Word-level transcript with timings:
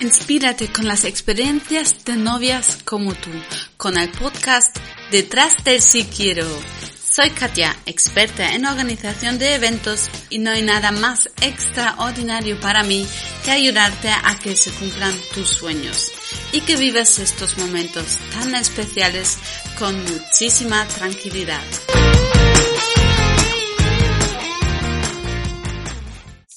Inspírate 0.00 0.70
con 0.70 0.86
las 0.86 1.04
experiencias 1.04 2.04
de 2.04 2.16
novias 2.16 2.78
como 2.84 3.14
tú, 3.14 3.30
con 3.78 3.96
el 3.96 4.10
podcast 4.10 4.76
Detrás 5.10 5.64
del 5.64 5.80
Si 5.80 6.04
Quiero. 6.04 6.46
Soy 7.02 7.30
Katia, 7.30 7.74
experta 7.86 8.54
en 8.54 8.66
organización 8.66 9.38
de 9.38 9.54
eventos 9.54 10.10
y 10.28 10.38
no 10.38 10.50
hay 10.50 10.60
nada 10.60 10.92
más 10.92 11.30
extraordinario 11.40 12.60
para 12.60 12.82
mí 12.82 13.06
que 13.42 13.52
ayudarte 13.52 14.10
a 14.10 14.38
que 14.38 14.54
se 14.54 14.70
cumplan 14.72 15.14
tus 15.32 15.48
sueños 15.48 16.12
y 16.52 16.60
que 16.60 16.76
vivas 16.76 17.18
estos 17.18 17.56
momentos 17.56 18.18
tan 18.34 18.54
especiales 18.54 19.38
con 19.78 19.98
muchísima 20.04 20.84
tranquilidad. 20.88 21.64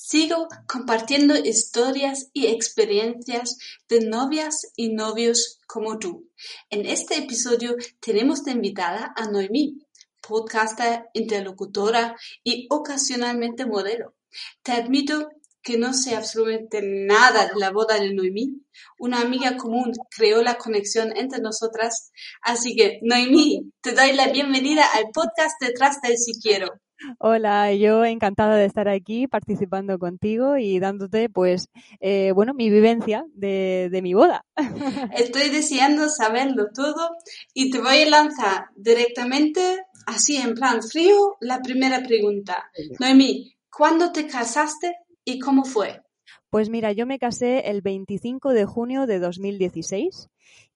Sigo 0.09 0.47
compartiendo 0.65 1.35
historias 1.37 2.31
y 2.33 2.47
experiencias 2.47 3.59
de 3.87 4.01
novias 4.01 4.73
y 4.75 4.89
novios 4.89 5.59
como 5.67 5.99
tú. 5.99 6.31
En 6.71 6.87
este 6.87 7.19
episodio 7.19 7.75
tenemos 7.99 8.43
de 8.43 8.53
invitada 8.53 9.13
a 9.15 9.27
Noemí, 9.27 9.85
podcaster, 10.27 11.03
interlocutora 11.13 12.15
y 12.43 12.65
ocasionalmente 12.71 13.67
modelo. 13.67 14.15
Te 14.63 14.71
admito 14.71 15.29
que 15.61 15.77
no 15.77 15.93
sé 15.93 16.15
absolutamente 16.15 16.81
nada 16.81 17.45
de 17.45 17.59
la 17.59 17.69
boda 17.69 17.99
de 17.99 18.11
Noemí. 18.11 18.65
Una 18.97 19.21
amiga 19.21 19.57
común 19.57 19.91
creó 20.09 20.41
la 20.41 20.57
conexión 20.57 21.15
entre 21.15 21.39
nosotras. 21.39 22.11
Así 22.41 22.75
que, 22.75 22.97
Noemí, 23.03 23.71
te 23.81 23.91
doy 23.91 24.13
la 24.13 24.29
bienvenida 24.29 24.85
al 24.91 25.11
podcast 25.13 25.61
Detrás 25.61 26.01
del 26.01 26.17
Si 26.17 26.41
Quiero. 26.41 26.79
Hola, 27.19 27.73
yo 27.73 28.03
encantada 28.05 28.55
de 28.55 28.65
estar 28.65 28.87
aquí 28.89 29.27
participando 29.27 29.97
contigo 29.99 30.57
y 30.57 30.79
dándote, 30.79 31.29
pues, 31.29 31.69
eh, 31.99 32.31
bueno, 32.33 32.53
mi 32.53 32.69
vivencia 32.69 33.25
de, 33.33 33.89
de 33.91 34.01
mi 34.01 34.13
boda. 34.13 34.45
Estoy 35.15 35.49
deseando 35.49 36.09
saberlo 36.09 36.67
todo 36.73 37.09
y 37.53 37.71
te 37.71 37.79
voy 37.79 38.01
a 38.01 38.09
lanzar 38.09 38.65
directamente, 38.75 39.61
así 40.05 40.37
en 40.37 40.53
plan 40.53 40.83
frío, 40.83 41.37
la 41.39 41.61
primera 41.61 42.03
pregunta. 42.03 42.69
Noemí, 42.99 43.55
¿cuándo 43.71 44.11
te 44.11 44.27
casaste 44.27 44.95
y 45.23 45.39
cómo 45.39 45.63
fue? 45.65 46.01
Pues 46.49 46.69
mira, 46.69 46.91
yo 46.91 47.05
me 47.05 47.19
casé 47.19 47.69
el 47.69 47.81
25 47.81 48.49
de 48.49 48.65
junio 48.65 49.05
de 49.05 49.19
2016 49.19 50.29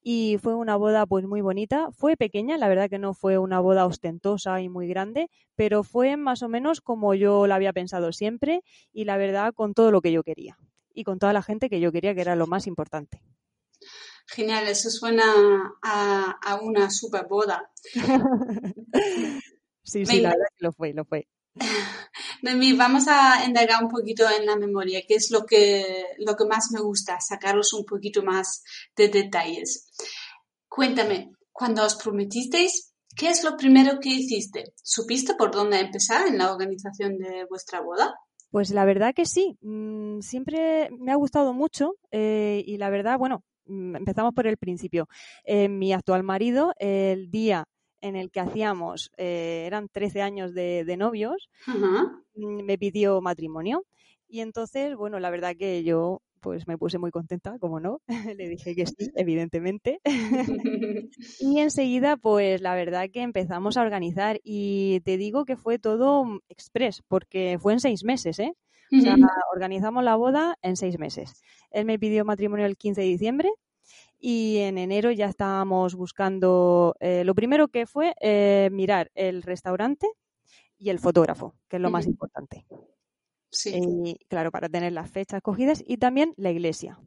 y 0.04 0.38
fue 0.38 0.54
una 0.54 0.76
boda 0.76 1.06
pues 1.06 1.26
muy 1.26 1.42
bonita. 1.42 1.90
Fue 1.94 2.18
pequeña, 2.18 2.58
la 2.58 2.68
verdad 2.68 2.90
que 2.90 3.00
no 3.00 3.14
fue 3.14 3.38
una 3.38 3.62
boda 3.62 3.86
ostentosa 3.86 4.62
y 4.62 4.68
muy 4.68 4.88
grande, 4.88 5.30
pero 5.56 5.84
fue 5.84 6.18
más 6.18 6.44
o 6.44 6.50
menos 6.50 6.82
como 6.82 7.16
yo 7.16 7.48
la 7.48 7.56
había 7.56 7.72
pensado 7.72 8.12
siempre 8.12 8.64
y 8.92 9.06
la 9.06 9.18
verdad 9.18 9.54
con 9.54 9.74
todo 9.74 9.92
lo 9.92 10.02
que 10.02 10.12
yo 10.12 10.24
quería 10.24 10.58
y 10.94 11.06
con 11.06 11.20
toda 11.20 11.34
la 11.34 11.42
gente 11.42 11.70
que 11.70 11.80
yo 11.80 11.92
quería, 11.92 12.14
que 12.14 12.22
era 12.22 12.36
lo 12.36 12.48
más 12.48 12.68
importante. 12.68 13.22
Genial, 14.28 14.68
eso 14.68 14.90
suena 14.90 15.74
a, 15.82 16.32
a 16.42 16.62
una 16.62 16.90
super 16.90 17.26
boda. 17.28 17.72
sí, 19.84 20.06
sí, 20.06 20.20
la 20.20 20.30
verdad 20.30 20.46
que 20.58 20.66
lo 20.66 20.72
fue, 20.72 20.94
lo 20.94 21.06
fue. 21.06 21.28
Noemí, 22.42 22.74
vamos 22.74 23.08
a 23.08 23.46
indagar 23.46 23.84
un 23.84 23.90
poquito 23.90 24.26
en 24.30 24.46
la 24.46 24.56
memoria, 24.56 25.02
que 25.08 25.16
es 25.16 25.32
lo 25.32 25.46
que, 25.46 26.06
lo 26.18 26.36
que 26.36 26.46
más 26.46 26.72
me 26.72 26.82
gusta, 26.82 27.20
sacaros 27.20 27.74
un 27.74 27.86
poquito 27.86 28.24
más 28.24 28.64
de 28.96 29.10
detalles. 29.10 29.90
Cuéntame, 30.68 31.32
cuando 31.52 31.84
os 31.86 31.96
prometisteis, 31.96 32.94
¿qué 33.16 33.30
es 33.30 33.44
lo 33.44 33.56
primero 33.56 34.00
que 34.00 34.10
hiciste? 34.10 34.74
¿Supiste 34.82 35.36
por 35.36 35.52
dónde 35.52 35.80
empezar 35.80 36.28
en 36.28 36.38
la 36.38 36.52
organización 36.52 37.18
de 37.18 37.46
vuestra 37.46 37.82
boda? 37.82 38.14
Pues 38.50 38.70
la 38.72 38.86
verdad 38.86 39.14
que 39.16 39.26
sí, 39.26 39.58
mm, 39.62 40.20
siempre 40.22 40.90
me 41.00 41.12
ha 41.12 41.16
gustado 41.16 41.54
mucho 41.54 41.96
eh, 42.12 42.64
y 42.66 42.78
la 42.78 42.90
verdad, 42.90 43.18
bueno, 43.18 43.44
mm, 43.66 43.96
empezamos 43.96 44.34
por 44.34 44.48
el 44.48 44.58
principio. 44.58 45.08
Eh, 45.44 45.70
mi 45.70 45.94
actual 45.94 46.24
marido, 46.24 46.74
el 46.78 47.32
día 47.32 47.66
en 48.04 48.18
el 48.18 48.32
que 48.32 48.42
hacíamos, 48.42 49.12
eh, 49.18 49.64
eran 49.66 49.88
13 49.88 50.22
años 50.22 50.54
de, 50.54 50.84
de 50.84 50.98
novios, 50.98 51.50
mm, 52.36 52.64
me 52.64 52.78
pidió 52.78 53.22
matrimonio. 53.22 53.86
Y 54.28 54.42
entonces, 54.42 54.96
bueno, 54.96 55.20
la 55.20 55.30
verdad 55.30 55.56
que 55.58 55.84
yo 55.84 56.22
pues 56.42 56.68
me 56.68 56.78
puse 56.78 56.98
muy 56.98 57.10
contenta, 57.10 57.58
como 57.58 57.80
no, 57.80 58.02
le 58.38 58.50
dije 58.50 58.76
que 58.76 58.86
sí, 58.86 59.10
evidentemente. 59.16 60.02
y 61.40 61.60
enseguida, 61.60 62.18
pues 62.18 62.60
la 62.60 62.76
verdad 62.76 63.10
que 63.10 63.22
empezamos 63.22 63.78
a 63.78 63.82
organizar 63.82 64.42
y 64.44 65.00
te 65.06 65.16
digo 65.16 65.46
que 65.46 65.56
fue 65.56 65.80
todo 65.80 66.26
mm, 66.26 66.40
express, 66.50 67.02
porque 67.08 67.58
fue 67.62 67.72
en 67.72 67.80
seis 67.80 68.04
meses, 68.04 68.38
¿eh? 68.40 68.54
O 68.96 69.02
sea, 69.02 69.16
organizamos 69.56 70.04
la 70.04 70.16
boda 70.16 70.56
en 70.62 70.76
seis 70.76 71.00
meses. 71.00 71.42
Él 71.72 71.86
me 71.86 71.98
pidió 71.98 72.26
matrimonio 72.26 72.68
el 72.68 72.78
15 72.78 73.02
de 73.02 73.08
diciembre 73.08 73.50
y 74.26 74.60
en 74.60 74.78
enero 74.78 75.12
ya 75.12 75.26
estábamos 75.28 75.96
buscando, 75.96 76.96
eh, 77.02 77.26
lo 77.26 77.36
primero 77.36 77.68
que 77.68 77.86
fue 77.86 78.16
eh, 78.22 78.70
mirar 78.72 79.12
el 79.16 79.42
restaurante 79.44 80.08
y 80.78 80.90
el 80.92 81.00
fotógrafo, 81.00 81.56
que 81.68 81.76
es 81.76 81.82
lo 81.82 81.90
más 81.92 82.06
importante. 82.08 82.66
Sí. 83.52 83.74
Y 83.76 84.26
claro, 84.30 84.50
para 84.50 84.70
tener 84.70 84.94
las 84.94 85.12
fechas 85.12 85.42
cogidas 85.42 85.84
y 85.86 85.98
también 85.98 86.34
la 86.38 86.52
iglesia. 86.52 86.98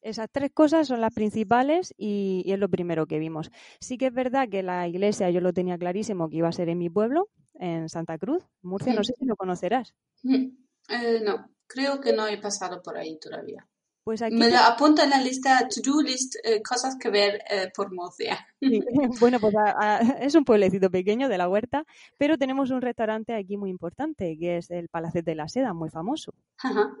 Esas 0.00 0.28
tres 0.30 0.52
cosas 0.54 0.86
son 0.86 1.00
las 1.00 1.12
principales 1.12 1.92
y, 1.96 2.42
y 2.46 2.52
es 2.52 2.58
lo 2.60 2.68
primero 2.68 3.06
que 3.06 3.18
vimos. 3.18 3.50
Sí 3.80 3.98
que 3.98 4.06
es 4.06 4.14
verdad 4.14 4.48
que 4.48 4.62
la 4.62 4.86
iglesia 4.86 5.30
yo 5.30 5.40
lo 5.40 5.52
tenía 5.52 5.76
clarísimo 5.76 6.28
que 6.28 6.36
iba 6.36 6.48
a 6.48 6.52
ser 6.52 6.68
en 6.68 6.78
mi 6.78 6.88
pueblo, 6.88 7.30
en 7.54 7.88
Santa 7.88 8.16
Cruz, 8.16 8.46
Murcia, 8.62 8.94
no 8.94 9.00
Mm. 9.00 9.04
sé 9.04 9.14
si 9.18 9.24
lo 9.26 9.34
conocerás. 9.34 9.92
Eh, 10.24 11.20
no, 11.24 11.50
creo 11.66 12.00
que 12.00 12.12
no 12.12 12.28
he 12.28 12.38
pasado 12.38 12.80
por 12.80 12.96
ahí 12.96 13.18
todavía. 13.18 13.66
Pues 14.04 14.20
aquí 14.20 14.34
Me 14.36 14.50
lo 14.50 14.58
apunto 14.58 15.02
en 15.02 15.10
la 15.10 15.20
lista, 15.20 15.66
to-do 15.68 16.02
list, 16.02 16.36
eh, 16.44 16.62
cosas 16.62 16.96
que 17.00 17.08
ver 17.08 17.42
eh, 17.50 17.72
por 17.74 17.90
Murcia. 17.92 18.46
Sí, 18.60 18.80
Bueno, 19.20 19.40
pues 19.40 19.54
a- 19.56 19.96
a- 19.96 19.98
es 20.20 20.34
un 20.34 20.44
pueblecito 20.44 20.90
pequeño 20.90 21.28
de 21.30 21.38
la 21.38 21.48
huerta, 21.48 21.84
pero 22.18 22.36
tenemos 22.36 22.70
un 22.70 22.82
restaurante 22.82 23.34
aquí 23.34 23.56
muy 23.56 23.70
importante, 23.70 24.36
que 24.38 24.58
es 24.58 24.70
el 24.70 24.88
Palacete 24.88 25.30
de 25.30 25.34
la 25.36 25.48
Seda, 25.48 25.72
muy 25.72 25.88
famoso. 25.88 26.34
Ajá. 26.58 26.94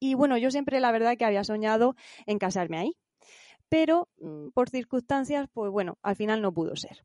Y 0.00 0.14
bueno, 0.14 0.36
yo 0.38 0.50
siempre 0.50 0.80
la 0.80 0.90
verdad 0.90 1.16
que 1.16 1.24
había 1.24 1.44
soñado 1.44 1.94
en 2.26 2.38
casarme 2.38 2.78
ahí, 2.78 2.96
pero 3.68 4.08
mm, 4.20 4.48
por 4.54 4.70
circunstancias, 4.70 5.48
pues 5.52 5.70
bueno, 5.70 5.98
al 6.02 6.16
final 6.16 6.40
no 6.42 6.52
pudo 6.52 6.74
ser. 6.76 7.04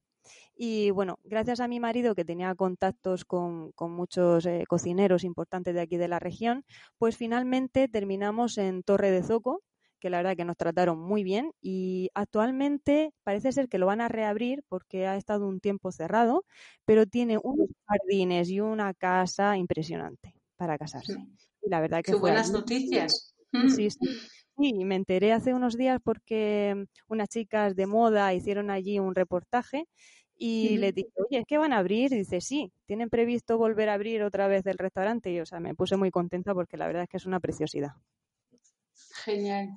Y 0.55 0.91
bueno, 0.91 1.17
gracias 1.23 1.59
a 1.59 1.67
mi 1.67 1.79
marido 1.79 2.15
que 2.15 2.25
tenía 2.25 2.53
contactos 2.55 3.25
con, 3.25 3.71
con 3.73 3.91
muchos 3.91 4.45
eh, 4.45 4.63
cocineros 4.67 5.23
importantes 5.23 5.73
de 5.73 5.81
aquí 5.81 5.97
de 5.97 6.07
la 6.07 6.19
región, 6.19 6.63
pues 6.97 7.17
finalmente 7.17 7.87
terminamos 7.87 8.57
en 8.57 8.83
Torre 8.83 9.11
de 9.11 9.23
Zoco, 9.23 9.63
que 9.99 10.09
la 10.09 10.17
verdad 10.17 10.35
que 10.35 10.45
nos 10.45 10.57
trataron 10.57 10.99
muy 10.99 11.23
bien 11.23 11.51
y 11.61 12.09
actualmente 12.13 13.11
parece 13.23 13.51
ser 13.51 13.67
que 13.67 13.79
lo 13.79 13.87
van 13.87 14.01
a 14.01 14.07
reabrir 14.07 14.63
porque 14.67 15.07
ha 15.07 15.15
estado 15.17 15.47
un 15.47 15.59
tiempo 15.59 15.91
cerrado, 15.91 16.45
pero 16.85 17.05
tiene 17.05 17.37
unos 17.41 17.69
jardines 17.87 18.49
y 18.49 18.59
una 18.59 18.93
casa 18.93 19.57
impresionante 19.57 20.33
para 20.55 20.77
casarse. 20.77 21.17
Y 21.61 21.69
la 21.69 21.81
verdad 21.81 22.03
que 22.03 22.11
Qué 22.11 22.17
buenas 22.17 22.51
noticias. 22.51 23.33
Sí, 23.75 23.89
sí. 23.89 23.97
Sí, 24.59 24.73
me 24.85 24.95
enteré 24.95 25.33
hace 25.33 25.53
unos 25.53 25.77
días 25.77 25.99
porque 26.03 26.85
unas 27.07 27.29
chicas 27.29 27.75
de 27.75 27.85
moda 27.85 28.33
hicieron 28.33 28.71
allí 28.71 28.97
un 28.97 29.13
reportaje 29.13 29.85
y 30.37 30.73
Ujú. 30.73 30.79
les 30.81 30.93
dije, 30.95 31.09
oye, 31.17 31.39
¿es 31.39 31.45
que 31.45 31.57
van 31.57 31.73
a 31.73 31.79
abrir? 31.79 32.13
Y 32.13 32.17
dice, 32.19 32.41
sí, 32.41 32.71
tienen 32.85 33.09
previsto 33.09 33.57
volver 33.57 33.89
a 33.89 33.93
abrir 33.95 34.23
otra 34.23 34.47
vez 34.47 34.65
el 34.65 34.77
restaurante. 34.77 35.31
Y, 35.31 35.39
o 35.39 35.45
sea, 35.45 35.59
me 35.59 35.75
puse 35.75 35.97
muy 35.97 36.11
contenta 36.11 36.53
porque 36.53 36.77
la 36.77 36.87
verdad 36.87 37.03
es 37.03 37.09
que 37.09 37.17
es 37.17 37.25
una 37.25 37.39
preciosidad. 37.39 37.91
Genial. 39.25 39.67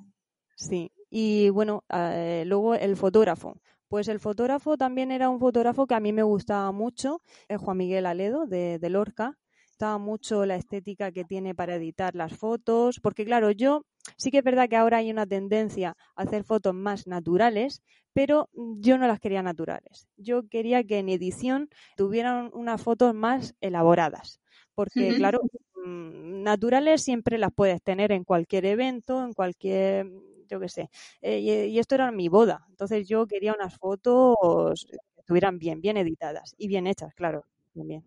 Sí, 0.55 0.91
y 1.09 1.49
bueno, 1.49 1.83
eh, 1.89 2.43
luego 2.45 2.75
el 2.75 2.95
fotógrafo. 2.95 3.55
Pues 3.87 4.07
el 4.07 4.19
fotógrafo 4.19 4.77
también 4.77 5.11
era 5.11 5.29
un 5.29 5.39
fotógrafo 5.39 5.85
que 5.87 5.95
a 5.95 5.99
mí 5.99 6.13
me 6.13 6.23
gustaba 6.23 6.71
mucho, 6.71 7.21
es 7.49 7.59
Juan 7.59 7.77
Miguel 7.77 8.05
Aledo 8.05 8.45
de, 8.45 8.79
de 8.79 8.89
Lorca. 8.89 9.37
Gustaba 9.67 9.97
mucho 9.97 10.45
la 10.45 10.55
estética 10.55 11.11
que 11.11 11.25
tiene 11.25 11.55
para 11.55 11.75
editar 11.75 12.15
las 12.15 12.33
fotos, 12.37 12.99
porque 13.01 13.25
claro, 13.25 13.51
yo 13.51 13.85
sí 14.17 14.29
que 14.31 14.37
es 14.39 14.43
verdad 14.43 14.69
que 14.69 14.75
ahora 14.77 14.97
hay 14.97 15.09
una 15.11 15.25
tendencia 15.25 15.95
a 16.15 16.21
hacer 16.21 16.43
fotos 16.43 16.73
más 16.75 17.07
naturales, 17.07 17.81
pero 18.13 18.49
yo 18.53 18.97
no 18.97 19.07
las 19.07 19.19
quería 19.19 19.43
naturales. 19.43 20.07
Yo 20.17 20.47
quería 20.47 20.83
que 20.83 20.99
en 20.99 21.09
edición 21.09 21.69
tuvieran 21.95 22.51
unas 22.53 22.81
fotos 22.81 23.13
más 23.13 23.55
elaboradas, 23.61 24.41
porque 24.75 25.15
claro, 25.15 25.41
mm, 25.85 26.43
naturales 26.43 27.03
siempre 27.03 27.37
las 27.37 27.51
puedes 27.53 27.81
tener 27.81 28.11
en 28.11 28.23
cualquier 28.23 28.65
evento, 28.65 29.23
en 29.23 29.33
cualquier, 29.33 30.09
yo 30.49 30.59
qué 30.59 30.69
sé. 30.69 30.89
Eh, 31.21 31.67
y, 31.69 31.79
esto 31.79 31.95
era 31.95 32.11
mi 32.11 32.27
boda, 32.27 32.65
entonces 32.69 33.07
yo 33.07 33.27
quería 33.27 33.53
unas 33.53 33.77
fotos 33.77 34.85
que 34.89 34.97
estuvieran 35.19 35.59
bien, 35.59 35.81
bien 35.81 35.97
editadas 35.97 36.53
y 36.57 36.67
bien 36.67 36.87
hechas, 36.87 37.13
claro, 37.13 37.45
también. 37.73 38.03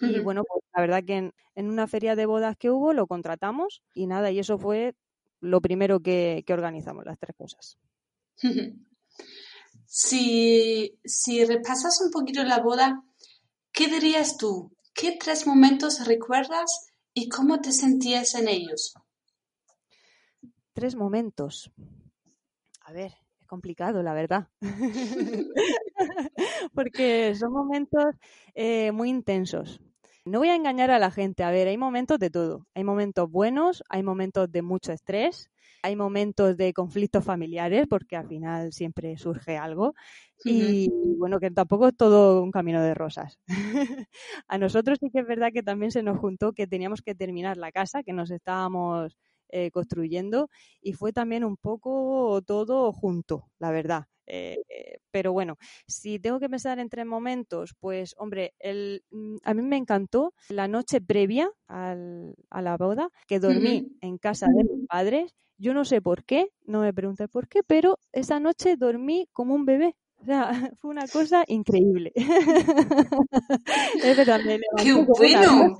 Y 0.00 0.18
bueno, 0.18 0.42
pues 0.42 0.64
la 0.74 0.80
verdad 0.80 1.04
que 1.04 1.16
en, 1.16 1.32
en, 1.54 1.70
una 1.70 1.86
feria 1.86 2.16
de 2.16 2.26
bodas 2.26 2.56
que 2.56 2.70
hubo 2.70 2.92
lo 2.92 3.06
contratamos 3.06 3.84
y 3.94 4.08
nada, 4.08 4.32
y 4.32 4.40
eso 4.40 4.58
fue 4.58 4.96
lo 5.42 5.60
primero 5.60 6.00
que, 6.00 6.44
organizamos, 6.48 7.04
las 7.04 7.18
tres 7.18 7.36
cosas. 7.36 7.78
Si, 9.94 10.98
si 11.04 11.44
repasas 11.44 12.00
un 12.00 12.10
poquito 12.10 12.42
la 12.44 12.60
boda, 12.60 13.04
¿qué 13.72 13.88
dirías 13.88 14.38
tú? 14.38 14.74
¿Qué 14.94 15.18
tres 15.20 15.46
momentos 15.46 16.06
recuerdas 16.06 16.88
y 17.12 17.28
cómo 17.28 17.60
te 17.60 17.72
sentías 17.72 18.34
en 18.34 18.48
ellos? 18.48 18.94
Tres 20.72 20.96
momentos. 20.96 21.70
A 22.80 22.92
ver, 22.94 23.12
es 23.38 23.46
complicado, 23.46 24.02
la 24.02 24.14
verdad. 24.14 24.48
Porque 26.74 27.34
son 27.34 27.52
momentos 27.52 28.14
eh, 28.54 28.92
muy 28.92 29.10
intensos. 29.10 29.78
No 30.24 30.38
voy 30.38 30.48
a 30.50 30.54
engañar 30.54 30.90
a 30.90 30.98
la 31.00 31.10
gente. 31.10 31.42
A 31.42 31.50
ver, 31.50 31.66
hay 31.66 31.76
momentos 31.76 32.18
de 32.18 32.30
todo. 32.30 32.66
Hay 32.74 32.84
momentos 32.84 33.28
buenos, 33.30 33.82
hay 33.88 34.02
momentos 34.04 34.50
de 34.52 34.62
mucho 34.62 34.92
estrés, 34.92 35.50
hay 35.82 35.96
momentos 35.96 36.56
de 36.56 36.72
conflictos 36.72 37.24
familiares, 37.24 37.86
porque 37.90 38.16
al 38.16 38.28
final 38.28 38.72
siempre 38.72 39.16
surge 39.16 39.56
algo. 39.58 39.94
Y 40.44 40.88
bueno, 41.18 41.40
que 41.40 41.50
tampoco 41.50 41.88
es 41.88 41.96
todo 41.96 42.42
un 42.42 42.52
camino 42.52 42.80
de 42.82 42.94
rosas. 42.94 43.38
a 44.48 44.58
nosotros 44.58 44.98
sí 45.00 45.10
que 45.10 45.20
es 45.20 45.26
verdad 45.26 45.50
que 45.52 45.62
también 45.62 45.90
se 45.90 46.02
nos 46.02 46.18
juntó 46.18 46.52
que 46.52 46.66
teníamos 46.68 47.02
que 47.02 47.14
terminar 47.16 47.56
la 47.56 47.72
casa, 47.72 48.02
que 48.04 48.12
nos 48.12 48.30
estábamos 48.30 49.16
eh, 49.52 49.70
construyendo, 49.70 50.48
y 50.80 50.94
fue 50.94 51.12
también 51.12 51.44
un 51.44 51.56
poco 51.56 52.42
todo 52.46 52.92
junto, 52.92 53.50
la 53.58 53.70
verdad. 53.70 54.04
Eh, 54.26 54.56
pero 55.10 55.32
bueno, 55.32 55.56
si 55.86 56.18
tengo 56.18 56.40
que 56.40 56.48
pensar 56.48 56.78
en 56.78 56.88
tres 56.88 57.06
momentos, 57.06 57.74
pues 57.80 58.14
hombre, 58.18 58.54
el, 58.58 59.04
mm, 59.10 59.36
a 59.44 59.54
mí 59.54 59.62
me 59.62 59.76
encantó 59.76 60.34
la 60.48 60.68
noche 60.68 61.00
previa 61.00 61.50
al, 61.68 62.34
a 62.50 62.62
la 62.62 62.76
boda, 62.76 63.10
que 63.26 63.40
dormí 63.40 63.86
en 64.00 64.18
casa 64.18 64.46
de 64.54 64.64
mis 64.64 64.80
padres. 64.88 65.34
Yo 65.58 65.74
no 65.74 65.84
sé 65.84 66.00
por 66.02 66.24
qué, 66.24 66.48
no 66.64 66.80
me 66.80 66.92
pregunté 66.94 67.28
por 67.28 67.48
qué, 67.48 67.62
pero 67.62 67.98
esa 68.12 68.40
noche 68.40 68.76
dormí 68.76 69.28
como 69.32 69.54
un 69.54 69.64
bebé. 69.66 69.96
O 70.22 70.24
sea, 70.24 70.52
fue 70.80 70.90
una 70.90 71.06
cosa 71.08 71.44
increíble. 71.48 72.12
¡Qué 74.82 74.94
bueno! 74.94 75.76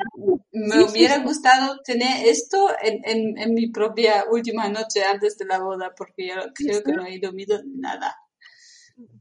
Me 0.53 0.83
hubiera 0.85 1.19
gustado 1.19 1.79
tener 1.85 2.27
esto 2.27 2.69
en, 2.83 3.01
en, 3.05 3.39
en, 3.39 3.55
mi 3.55 3.71
propia 3.71 4.25
última 4.31 4.69
noche 4.69 5.05
antes 5.05 5.39
de 5.39 5.47
la 5.47 5.61
boda, 5.61 5.93
porque 5.97 6.29
yo 6.29 6.35
creo 6.55 6.83
que 6.83 6.93
no 6.93 7.07
he 7.07 7.21
dormido 7.21 7.61
nada. 7.65 8.17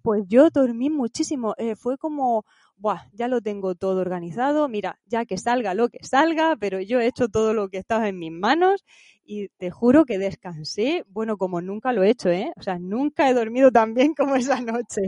Pues 0.02 0.24
yo 0.28 0.50
dormí 0.50 0.90
muchísimo. 0.90 1.54
Eh, 1.58 1.76
fue 1.76 1.98
como, 1.98 2.46
Buah, 2.82 3.04
ya 3.14 3.28
lo 3.28 3.42
tengo 3.42 3.76
todo 3.76 4.02
organizado. 4.02 4.68
Mira, 4.68 5.00
ya 5.06 5.24
que 5.26 5.38
salga 5.38 5.76
lo 5.76 5.88
que 5.90 6.00
salga, 6.04 6.56
pero 6.60 6.82
yo 6.82 7.00
he 7.00 7.06
hecho 7.06 7.28
todo 7.30 7.54
lo 7.54 7.70
que 7.70 7.78
estaba 7.78 8.08
en 8.10 8.18
mis 8.18 8.32
manos 8.32 8.84
y 9.24 9.50
te 9.60 9.70
juro 9.70 10.04
que 10.04 10.18
descansé, 10.18 11.04
bueno, 11.08 11.38
como 11.38 11.62
nunca 11.62 11.94
lo 11.94 12.02
he 12.02 12.10
hecho, 12.10 12.30
¿eh? 12.32 12.52
O 12.58 12.64
sea, 12.64 12.80
nunca 12.80 13.30
he 13.30 13.36
dormido 13.36 13.70
tan 13.72 13.94
bien 13.94 14.16
como 14.16 14.36
esa 14.36 14.60
noche. 14.62 15.02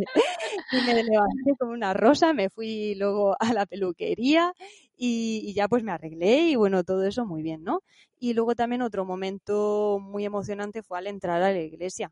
Y 0.72 0.82
me 0.82 0.94
levanté 1.04 1.56
como 1.60 1.72
una 1.74 1.94
rosa, 1.96 2.34
me 2.34 2.50
fui 2.52 2.96
luego 2.96 3.36
a 3.40 3.54
la 3.54 3.66
peluquería 3.66 4.54
y, 4.96 5.42
y, 5.46 5.54
ya 5.56 5.68
pues 5.68 5.84
me 5.84 5.92
arreglé 5.92 6.50
y 6.50 6.56
bueno, 6.56 6.84
todo 6.84 7.04
eso 7.08 7.26
muy 7.26 7.42
bien, 7.44 7.64
¿no? 7.64 7.82
Y 8.20 8.34
luego 8.36 8.56
también 8.56 8.84
otro 8.84 9.04
momento 9.06 10.00
muy 10.02 10.26
emocionante 10.26 10.84
fue 10.84 11.00
al 11.00 11.08
entrar 11.08 11.42
a 11.42 11.52
la 11.52 11.60
iglesia. 11.62 12.12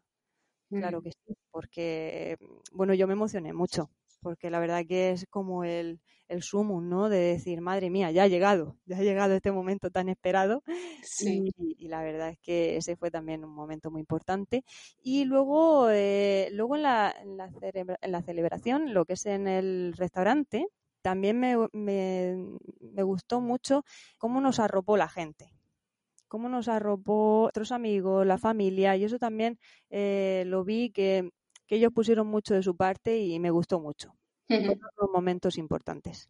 Claro 0.73 1.01
que 1.01 1.11
sí, 1.11 1.35
porque, 1.51 2.37
bueno, 2.71 2.93
yo 2.93 3.07
me 3.07 3.13
emocioné 3.13 3.53
mucho, 3.53 3.89
porque 4.21 4.49
la 4.49 4.59
verdad 4.59 4.85
que 4.87 5.11
es 5.11 5.25
como 5.29 5.63
el, 5.63 5.99
el 6.27 6.43
sumum, 6.43 6.87
¿no? 6.87 7.09
De 7.09 7.19
decir, 7.19 7.61
madre 7.61 7.89
mía, 7.89 8.11
ya 8.11 8.23
ha 8.23 8.27
llegado, 8.27 8.77
ya 8.85 8.97
ha 8.97 9.01
llegado 9.01 9.33
este 9.33 9.51
momento 9.51 9.91
tan 9.91 10.09
esperado. 10.09 10.63
Sí. 11.03 11.51
Y, 11.57 11.87
la 11.87 12.03
verdad 12.03 12.29
es 12.29 12.39
que 12.39 12.77
ese 12.77 12.95
fue 12.95 13.11
también 13.11 13.43
un 13.43 13.53
momento 13.53 13.91
muy 13.91 13.99
importante. 13.99 14.63
Y 15.01 15.25
luego, 15.25 15.89
eh, 15.89 16.49
luego 16.53 16.75
en 16.75 16.83
la, 16.83 17.13
en, 17.19 17.37
la 17.37 17.49
en 18.01 18.11
la 18.11 18.21
celebración, 18.21 18.93
lo 18.93 19.05
que 19.05 19.13
es 19.13 19.25
en 19.25 19.47
el 19.47 19.93
restaurante, 19.97 20.67
también 21.01 21.39
me, 21.39 21.57
me, 21.73 22.37
me 22.79 23.03
gustó 23.03 23.41
mucho 23.41 23.83
cómo 24.17 24.39
nos 24.39 24.59
arropó 24.59 24.97
la 24.97 25.09
gente 25.09 25.51
cómo 26.31 26.47
nos 26.47 26.69
arropó 26.69 27.41
otros 27.41 27.73
amigos, 27.73 28.25
la 28.25 28.37
familia, 28.37 28.95
y 28.95 29.03
eso 29.03 29.19
también 29.19 29.59
eh, 29.89 30.45
lo 30.47 30.63
vi 30.63 30.89
que, 30.89 31.29
ellos 31.75 31.91
pusieron 31.93 32.27
mucho 32.27 32.53
de 32.53 32.63
su 32.63 32.75
parte 32.75 33.17
y 33.17 33.39
me 33.39 33.51
gustó 33.51 33.79
mucho. 33.79 34.15
Uh 34.49 34.75
momentos 35.13 35.57
importantes. 35.57 36.29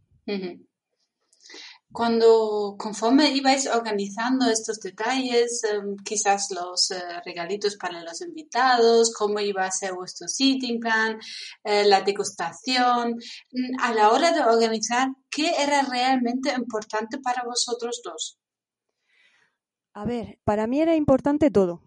Cuando, 1.92 2.76
conforme 2.78 3.32
ibais 3.32 3.68
organizando 3.68 4.50
estos 4.50 4.80
detalles, 4.80 5.62
em, 5.66 5.98
quizás 6.06 6.50
los 6.52 6.90
eh, 6.92 7.02
regalitos 7.26 7.76
para 7.76 8.02
los 8.02 8.22
invitados, 8.22 9.12
cómo 9.14 9.40
iba 9.42 9.66
a 9.66 9.72
ser 9.72 9.94
vuestro 9.94 10.28
sitting 10.30 10.80
plan, 10.80 11.20
eh, 11.66 11.84
la 11.84 12.02
degustación, 12.02 13.16
mm, 13.52 13.80
a 13.82 13.94
la 13.94 14.12
hora 14.12 14.32
de 14.32 14.42
organizar, 14.42 15.10
¿qué 15.30 15.52
era 15.60 15.82
realmente 15.82 16.54
importante 16.54 17.18
para 17.20 17.44
vosotros 17.44 18.02
dos? 18.04 18.38
A 19.94 20.06
ver, 20.06 20.40
para 20.46 20.68
mí 20.68 20.80
era 20.80 20.96
importante 20.96 21.52
todo, 21.52 21.82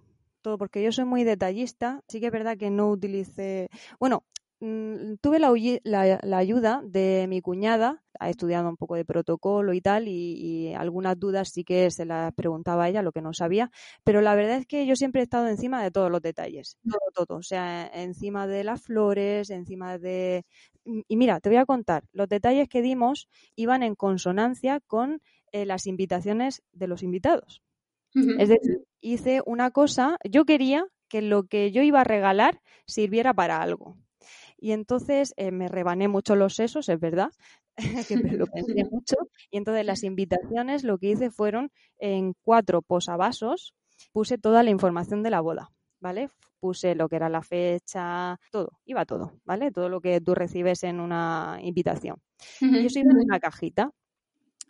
todo, 0.44 0.58
porque 0.58 0.82
yo 0.82 0.92
soy 0.92 1.06
muy 1.06 1.24
detallista. 1.24 2.02
Sí 2.06 2.20
que 2.20 2.26
es 2.26 2.32
verdad 2.32 2.56
que 2.56 2.70
no 2.70 2.90
utilicé, 2.90 3.68
bueno, 3.98 4.24
mm, 4.60 5.14
tuve 5.20 5.38
la, 5.40 6.38
ayuda 6.38 6.82
de 6.84 7.26
mi 7.28 7.40
cuñada, 7.40 8.02
ha 8.20 8.30
estudiado 8.30 8.68
un 8.68 8.76
poco 8.76 8.94
de 8.94 9.04
protocolo 9.04 9.72
y 9.72 9.80
tal, 9.80 10.06
y, 10.06 10.72
algunas 10.74 11.18
dudas 11.18 11.50
sí 11.52 11.64
que 11.64 11.90
se 11.90 12.04
las 12.04 12.32
preguntaba 12.34 12.84
a 12.84 12.88
ella, 12.88 13.02
lo 13.02 13.12
que 13.12 13.22
no 13.22 13.32
sabía, 13.32 13.70
pero 14.04 14.20
la 14.20 14.34
verdad 14.34 14.58
es 14.58 14.66
que 14.66 14.86
yo 14.86 14.96
siempre 14.96 15.22
he 15.22 15.24
estado 15.24 15.48
encima 15.48 15.82
de 15.82 15.90
todos 15.90 16.10
los 16.10 16.22
detalles, 16.22 16.78
todo, 16.88 17.26
todo, 17.26 17.38
o 17.38 17.42
sea, 17.42 17.90
encima 17.92 18.46
de 18.46 18.64
las 18.64 18.82
flores, 18.82 19.50
encima 19.50 19.98
de... 19.98 20.44
Y 21.08 21.16
mira, 21.16 21.40
te 21.40 21.48
voy 21.48 21.58
a 21.58 21.66
contar, 21.66 22.04
los 22.12 22.28
detalles 22.28 22.68
que 22.68 22.82
dimos 22.82 23.28
iban 23.56 23.82
en 23.82 23.94
consonancia 23.94 24.80
con 24.86 25.22
eh, 25.52 25.64
las 25.64 25.86
invitaciones 25.86 26.62
de 26.72 26.88
los 26.88 27.02
invitados. 27.02 27.62
Es 28.14 28.48
decir, 28.48 28.84
hice 29.00 29.42
una 29.44 29.70
cosa, 29.70 30.18
yo 30.24 30.44
quería 30.44 30.86
que 31.08 31.20
lo 31.20 31.44
que 31.44 31.72
yo 31.72 31.82
iba 31.82 32.00
a 32.00 32.04
regalar 32.04 32.60
sirviera 32.86 33.34
para 33.34 33.60
algo. 33.60 33.96
Y 34.56 34.72
entonces 34.72 35.34
eh, 35.36 35.50
me 35.50 35.68
rebané 35.68 36.08
mucho 36.08 36.36
los 36.36 36.54
sesos, 36.54 36.88
es 36.88 36.98
verdad, 36.98 37.30
que 38.08 38.16
lo 38.16 38.46
pensé 38.46 38.84
mucho. 38.90 39.16
Y 39.50 39.58
entonces 39.58 39.84
las 39.84 40.04
invitaciones 40.04 40.84
lo 40.84 40.98
que 40.98 41.10
hice 41.10 41.30
fueron 41.30 41.70
en 41.98 42.34
cuatro 42.42 42.82
posavasos, 42.82 43.74
puse 44.12 44.38
toda 44.38 44.62
la 44.62 44.70
información 44.70 45.22
de 45.22 45.30
la 45.30 45.40
boda, 45.40 45.70
¿vale? 46.00 46.30
Puse 46.60 46.94
lo 46.94 47.08
que 47.08 47.16
era 47.16 47.28
la 47.28 47.42
fecha, 47.42 48.38
todo, 48.50 48.70
iba 48.86 49.04
todo, 49.04 49.32
¿vale? 49.44 49.70
Todo 49.70 49.88
lo 49.88 50.00
que 50.00 50.20
tú 50.20 50.34
recibes 50.34 50.82
en 50.84 51.00
una 51.00 51.58
invitación. 51.60 52.16
Y 52.60 52.86
eso 52.86 53.00
iba 53.00 53.10
en 53.10 53.18
una 53.18 53.40
cajita. 53.40 53.90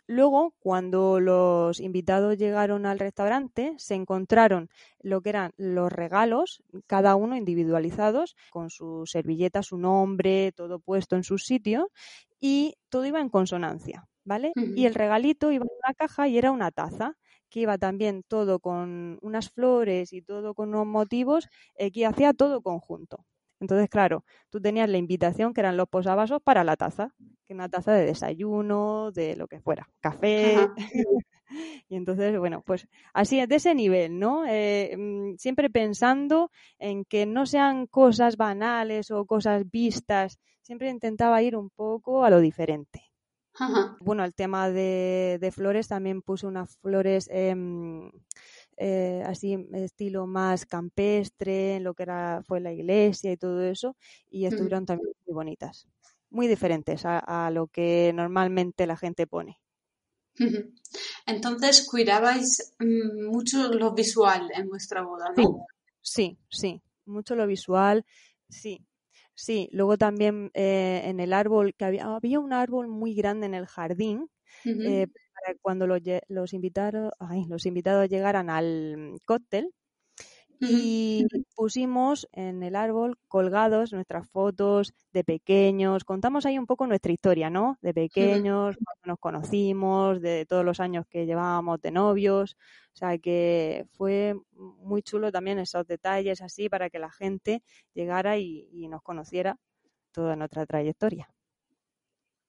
Luego, 0.07 0.55
cuando 0.59 1.19
los 1.19 1.79
invitados 1.79 2.37
llegaron 2.37 2.85
al 2.85 2.99
restaurante, 2.99 3.73
se 3.77 3.95
encontraron 3.95 4.69
lo 4.99 5.21
que 5.21 5.29
eran 5.29 5.51
los 5.57 5.91
regalos, 5.91 6.63
cada 6.87 7.15
uno 7.15 7.35
individualizados, 7.35 8.35
con 8.49 8.69
su 8.69 9.03
servilleta, 9.07 9.63
su 9.63 9.77
nombre, 9.79 10.51
todo 10.55 10.79
puesto 10.79 11.15
en 11.15 11.23
su 11.23 11.39
sitio, 11.39 11.91
y 12.39 12.75
todo 12.89 13.05
iba 13.07 13.19
en 13.19 13.29
consonancia, 13.29 14.07
¿vale? 14.23 14.57
Y 14.73 14.85
el 14.85 14.93
regalito 14.93 15.51
iba 15.51 15.63
en 15.65 15.71
una 15.83 15.93
caja 15.95 16.27
y 16.27 16.37
era 16.37 16.51
una 16.51 16.71
taza 16.71 17.17
que 17.49 17.61
iba 17.61 17.77
también 17.79 18.23
todo 18.27 18.59
con 18.59 19.17
unas 19.21 19.49
flores 19.49 20.13
y 20.13 20.21
todo 20.21 20.53
con 20.53 20.69
unos 20.69 20.85
motivos, 20.87 21.47
eh, 21.75 21.91
que 21.91 22.05
hacía 22.05 22.33
todo 22.33 22.61
conjunto. 22.61 23.25
Entonces, 23.59 23.89
claro, 23.89 24.25
tú 24.49 24.61
tenías 24.61 24.89
la 24.89 24.97
invitación 24.97 25.53
que 25.53 25.61
eran 25.61 25.77
los 25.77 25.87
posavasos 25.87 26.41
para 26.41 26.63
la 26.63 26.75
taza, 26.75 27.13
que 27.47 27.53
una 27.53 27.69
taza 27.69 27.93
de 27.93 28.05
desayuno, 28.05 29.11
de 29.11 29.35
lo 29.35 29.47
que 29.47 29.61
fuera, 29.61 29.89
café. 30.01 30.67
y 31.89 31.95
entonces, 31.95 32.37
bueno, 32.37 32.63
pues 32.65 32.87
así 33.13 33.43
de 33.45 33.55
ese 33.55 33.73
nivel, 33.75 34.19
¿no? 34.19 34.45
Eh, 34.45 34.95
mm, 34.97 35.35
siempre 35.37 35.69
pensando 35.69 36.51
en 36.79 37.05
que 37.05 37.25
no 37.25 37.45
sean 37.45 37.87
cosas 37.87 38.37
banales 38.37 39.11
o 39.11 39.25
cosas 39.25 39.69
vistas, 39.71 40.39
siempre 40.61 40.89
intentaba 40.89 41.41
ir 41.41 41.55
un 41.55 41.69
poco 41.69 42.25
a 42.25 42.29
lo 42.29 42.39
diferente. 42.39 43.04
Bueno, 44.01 44.25
el 44.25 44.35
tema 44.35 44.69
de, 44.69 45.37
de, 45.39 45.51
flores 45.51 45.87
también 45.87 46.21
puse 46.21 46.45
unas 46.45 46.77
flores 46.77 47.29
eh, 48.77 49.23
así 49.25 49.67
estilo 49.73 50.27
más 50.27 50.65
campestre, 50.65 51.77
en 51.77 51.83
lo 51.83 51.93
que 51.93 52.03
era 52.03 52.43
fue 52.45 52.59
la 52.59 52.73
iglesia 52.73 53.31
y 53.31 53.37
todo 53.37 53.61
eso, 53.61 53.95
y 54.29 54.45
estuvieron 54.45 54.85
también 54.85 55.13
muy 55.25 55.33
bonitas, 55.33 55.87
muy 56.29 56.47
diferentes 56.47 57.03
a, 57.05 57.49
lo 57.51 57.67
que 57.67 58.11
normalmente 58.13 58.85
la 58.85 58.97
gente 58.97 59.27
pone. 59.27 59.59
Entonces 61.25 61.87
cuidabais 61.89 62.73
mm, 62.79 63.27
mucho 63.31 63.71
lo 63.71 63.93
visual 63.93 64.51
en 64.53 64.67
vuestra 64.67 65.01
boda, 65.01 65.31
¿no? 65.35 65.65
Sí, 66.01 66.37
sí, 66.49 66.81
mucho 67.05 67.35
lo 67.35 67.47
visual, 67.47 68.05
sí. 68.49 68.85
Sí, 69.35 69.67
luego 69.73 69.97
también 69.97 70.49
eh, 70.53 71.01
en 71.05 71.19
el 71.19 71.33
árbol, 71.33 71.73
que 71.75 71.85
había, 71.85 72.15
había 72.15 72.39
un 72.39 72.53
árbol 72.53 72.87
muy 72.87 73.13
grande 73.15 73.45
en 73.45 73.53
el 73.53 73.65
jardín, 73.67 74.29
eh, 74.63 75.07
para 75.07 75.57
cuando 75.61 75.87
los, 75.87 75.99
los, 76.29 76.53
invitados, 76.53 77.11
los 77.49 77.65
invitados 77.65 78.07
llegaran 78.09 78.49
al 78.49 79.17
cóctel, 79.25 79.73
y 80.59 81.25
pusimos 81.55 82.27
en 82.31 82.63
el 82.63 82.75
árbol 82.75 83.17
colgados 83.27 83.93
nuestras 83.93 84.29
fotos 84.29 84.93
de 85.11 85.23
pequeños, 85.23 86.03
contamos 86.03 86.45
ahí 86.45 86.57
un 86.57 86.65
poco 86.65 86.87
nuestra 86.87 87.11
historia, 87.11 87.49
¿no? 87.49 87.77
De 87.81 87.93
pequeños, 87.93 88.75
cuando 88.75 89.01
nos 89.05 89.19
conocimos, 89.19 90.21
de 90.21 90.45
todos 90.45 90.65
los 90.65 90.79
años 90.79 91.05
que 91.09 91.25
llevábamos 91.25 91.81
de 91.81 91.91
novios, 91.91 92.57
o 92.93 92.97
sea 92.97 93.17
que 93.17 93.85
fue 93.91 94.35
muy 94.53 95.01
chulo 95.01 95.31
también 95.31 95.59
esos 95.59 95.85
detalles 95.85 96.41
así 96.41 96.69
para 96.69 96.89
que 96.89 96.99
la 96.99 97.11
gente 97.11 97.61
llegara 97.93 98.37
y, 98.37 98.87
nos 98.87 99.01
conociera 99.01 99.57
toda 100.11 100.35
nuestra 100.35 100.65
trayectoria. 100.65 101.27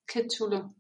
Qué 0.06 0.26
chulo. 0.26 0.74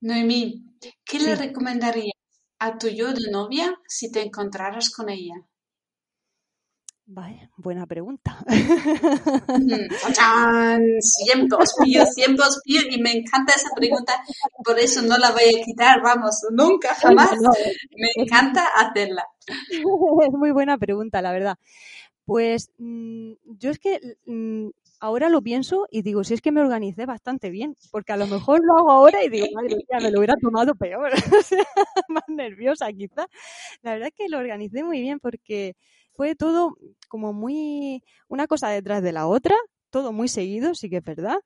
Noemí, 0.00 0.64
¿qué 1.04 1.18
le 1.20 1.36
recomendarías 1.36 2.16
a 2.58 2.76
tu 2.76 2.88
yo 2.88 3.12
de 3.12 3.30
novia 3.30 3.78
si 3.86 4.10
te 4.10 4.22
encontraras 4.22 4.90
con 4.90 5.08
ella? 5.08 5.46
Vaya, 7.14 7.50
buena 7.58 7.86
pregunta. 7.86 8.42
Siempre 11.00 11.58
os 11.58 11.74
pido, 11.82 12.06
siempre 12.06 12.46
os 12.46 12.58
pido 12.64 12.84
y 12.88 13.02
me 13.02 13.12
encanta 13.12 13.52
esa 13.54 13.68
pregunta, 13.76 14.14
por 14.64 14.78
eso 14.78 15.02
no 15.02 15.18
la 15.18 15.30
voy 15.30 15.42
a 15.42 15.62
quitar, 15.62 16.00
vamos, 16.02 16.40
nunca, 16.52 16.94
jamás. 17.02 17.38
Me 17.90 18.08
encanta 18.16 18.66
hacerla. 18.76 19.26
Es 19.70 19.82
muy 20.32 20.52
buena 20.52 20.78
pregunta, 20.78 21.20
la 21.20 21.32
verdad. 21.32 21.58
Pues 22.24 22.70
mm, 22.78 23.32
yo 23.58 23.70
es 23.70 23.78
que 23.78 24.16
mm, 24.24 24.68
ahora 25.00 25.28
lo 25.28 25.42
pienso 25.42 25.86
y 25.90 26.00
digo, 26.00 26.24
si 26.24 26.32
es 26.32 26.40
que 26.40 26.52
me 26.52 26.62
organicé 26.62 27.04
bastante 27.04 27.50
bien, 27.50 27.76
porque 27.90 28.14
a 28.14 28.16
lo 28.16 28.26
mejor 28.26 28.60
lo 28.64 28.78
hago 28.78 28.90
ahora 28.90 29.22
y 29.22 29.28
digo, 29.28 29.48
madre 29.52 29.76
mía, 29.76 29.98
me 30.00 30.10
lo 30.10 30.18
hubiera 30.18 30.36
tomado 30.40 30.74
peor, 30.76 31.12
más 32.08 32.24
nerviosa 32.28 32.90
quizá. 32.90 33.26
La 33.82 33.92
verdad 33.92 34.08
es 34.08 34.14
que 34.14 34.30
lo 34.30 34.38
organicé 34.38 34.82
muy 34.82 35.02
bien 35.02 35.20
porque 35.20 35.76
fue 36.14 36.34
todo 36.34 36.76
como 37.08 37.32
muy 37.32 38.02
una 38.28 38.46
cosa 38.46 38.68
detrás 38.68 39.02
de 39.02 39.12
la 39.12 39.26
otra, 39.26 39.56
todo 39.90 40.12
muy 40.12 40.28
seguido, 40.28 40.74
sí 40.74 40.88
que 40.88 40.98
es 40.98 41.04
verdad, 41.04 41.38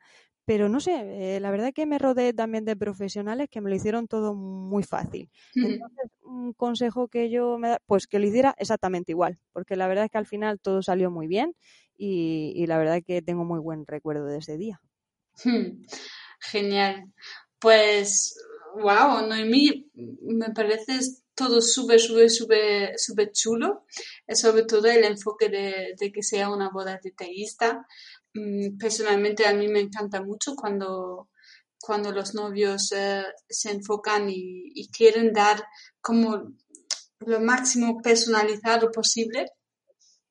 pero 0.46 0.68
no 0.68 0.78
sé, 0.78 1.36
eh, 1.36 1.40
la 1.40 1.50
verdad 1.50 1.72
que 1.74 1.86
me 1.86 1.98
rodeé 1.98 2.32
también 2.32 2.64
de 2.64 2.76
profesionales 2.76 3.48
que 3.50 3.60
me 3.60 3.68
lo 3.68 3.74
hicieron 3.74 4.06
todo 4.06 4.32
muy 4.34 4.84
fácil. 4.84 5.28
Entonces, 5.56 6.10
un 6.22 6.52
consejo 6.52 7.08
que 7.08 7.30
yo 7.30 7.58
me 7.58 7.70
da, 7.70 7.80
pues 7.84 8.06
que 8.06 8.20
lo 8.20 8.26
hiciera 8.26 8.54
exactamente 8.58 9.10
igual, 9.10 9.40
porque 9.52 9.74
la 9.74 9.88
verdad 9.88 10.04
es 10.04 10.10
que 10.12 10.18
al 10.18 10.26
final 10.26 10.60
todo 10.60 10.82
salió 10.82 11.10
muy 11.10 11.26
bien 11.26 11.56
y, 11.98 12.64
la 12.68 12.78
verdad 12.78 13.02
que 13.04 13.22
tengo 13.22 13.44
muy 13.44 13.58
buen 13.58 13.86
recuerdo 13.86 14.26
de 14.26 14.38
ese 14.38 14.56
día. 14.56 14.80
Genial. 16.40 17.12
Pues, 17.58 18.38
wow, 18.74 19.26
Noemí, 19.26 19.90
me 19.94 20.50
parece 20.50 21.00
todo 21.36 21.60
súper, 21.60 22.00
súper, 22.00 22.30
súper, 22.30 22.98
súper 22.98 23.30
chulo, 23.30 23.84
sobre 24.32 24.64
todo 24.64 24.86
el 24.86 25.04
enfoque 25.04 25.48
de, 25.50 26.12
que 26.12 26.22
sea 26.22 26.48
una 26.48 26.70
boda 26.70 26.98
detallista. 27.00 27.86
Mm, 28.34 28.78
personalmente 28.78 29.46
a 29.46 29.52
mí 29.52 29.68
me 29.68 29.80
encanta 29.80 30.22
mucho 30.22 30.56
cuando, 30.56 31.28
cuando 31.78 32.10
los 32.10 32.34
novios 32.34 32.90
eh, 32.92 33.22
se 33.48 33.70
enfocan 33.70 34.28
y, 34.30 34.88
quieren 34.88 35.32
dar 35.32 35.62
como 36.00 36.54
lo 37.20 37.40
máximo 37.40 38.00
personalizado 38.02 38.90
posible. 38.90 39.46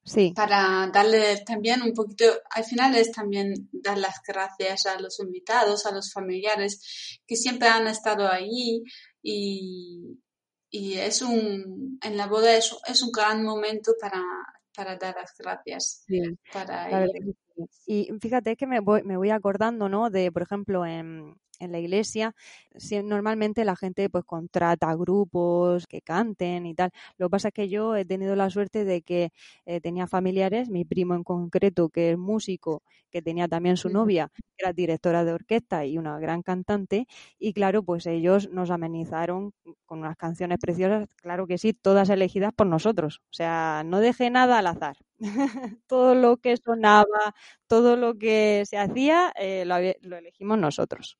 Sí. 0.03 0.33
Para 0.35 0.89
darle 0.93 1.37
también 1.45 1.81
un 1.81 1.93
poquito, 1.93 2.25
al 2.51 2.63
final 2.63 2.95
es 2.95 3.11
también 3.11 3.69
dar 3.71 3.97
las 3.97 4.21
gracias 4.27 4.85
a 4.85 4.99
los 4.99 5.19
invitados, 5.19 5.85
a 5.85 5.91
los 5.91 6.11
familiares 6.11 7.19
que 7.25 7.35
siempre 7.35 7.67
han 7.67 7.87
estado 7.87 8.27
ahí 8.27 8.83
y, 9.23 10.19
y 10.75 10.99
es 10.99 11.21
un, 11.21 11.97
en 12.03 12.17
la 12.17 12.27
boda 12.27 12.55
es, 12.55 12.75
es 12.85 13.01
un 13.01 13.11
gran 13.11 13.43
momento 13.43 13.93
para, 13.99 14.21
para 14.75 14.97
dar 14.97 15.15
las 15.15 15.33
gracias. 15.37 16.05
Para 16.51 17.07
y 17.87 18.09
fíjate 18.21 18.55
que 18.55 18.67
me 18.67 18.79
voy, 18.81 19.03
me 19.03 19.17
voy 19.17 19.29
acordando, 19.29 19.89
¿no? 19.89 20.09
De, 20.09 20.31
por 20.31 20.41
ejemplo, 20.41 20.85
en, 20.85 21.35
en 21.59 21.71
la 21.71 21.79
iglesia, 21.79 22.33
normalmente 23.03 23.63
la 23.65 23.75
gente 23.75 24.09
pues 24.09 24.25
contrata 24.25 24.93
grupos 24.95 25.87
que 25.87 26.01
canten 26.01 26.65
y 26.65 26.75
tal. 26.75 26.91
Lo 27.17 27.27
que 27.27 27.31
pasa 27.31 27.47
es 27.49 27.53
que 27.53 27.69
yo 27.69 27.95
he 27.95 28.05
tenido 28.05 28.35
la 28.35 28.49
suerte 28.49 28.83
de 28.85 29.01
que 29.01 29.31
eh, 29.65 29.81
tenía 29.81 30.07
familiares, 30.07 30.69
mi 30.69 30.85
primo 30.85 31.15
en 31.15 31.23
concreto, 31.23 31.89
que 31.89 32.11
es 32.11 32.17
músico, 32.17 32.83
que 33.11 33.21
tenía 33.21 33.47
también 33.47 33.77
su 33.77 33.89
novia, 33.89 34.29
que 34.35 34.43
era 34.65 34.73
directora 34.73 35.23
de 35.23 35.33
orquesta 35.33 35.85
y 35.85 35.97
una 35.97 36.19
gran 36.19 36.41
cantante, 36.41 37.07
y 37.39 37.53
claro, 37.53 37.83
pues 37.83 38.05
ellos 38.07 38.49
nos 38.51 38.69
amenizaron 38.71 39.51
con 39.85 39.99
unas 39.99 40.17
canciones 40.17 40.57
preciosas, 40.59 41.07
claro 41.15 41.47
que 41.47 41.57
sí, 41.57 41.73
todas 41.73 42.09
elegidas 42.09 42.53
por 42.53 42.67
nosotros. 42.67 43.19
O 43.31 43.33
sea, 43.33 43.83
no 43.85 43.99
dejé 43.99 44.29
nada 44.29 44.59
al 44.59 44.67
azar. 44.67 44.97
todo 45.87 46.15
lo 46.15 46.37
que 46.37 46.57
sonaba, 46.57 47.35
todo 47.67 47.95
lo 47.95 48.17
que 48.17 48.63
se 48.67 48.77
hacía, 48.77 49.31
eh, 49.35 49.65
lo 49.65 50.17
elegimos 50.17 50.57
nosotros. 50.57 51.17